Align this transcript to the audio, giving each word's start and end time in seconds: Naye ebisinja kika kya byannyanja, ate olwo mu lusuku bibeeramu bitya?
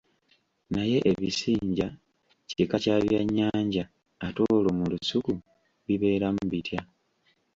Naye 0.73 0.97
ebisinja 1.11 1.87
kika 2.49 2.77
kya 2.83 2.95
byannyanja, 3.03 3.83
ate 4.25 4.39
olwo 4.53 4.71
mu 4.77 4.85
lusuku 4.91 5.33
bibeeramu 5.85 6.41
bitya? 6.51 6.81